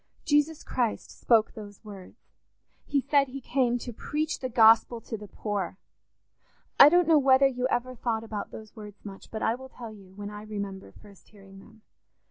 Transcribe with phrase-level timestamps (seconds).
[0.25, 5.77] Jesus Christ spoke those words—he said he came to preach the Gospel to the poor:
[6.79, 9.91] I don't know whether you ever thought about those words much, but I will tell
[9.93, 11.83] you when I remember first hearing them.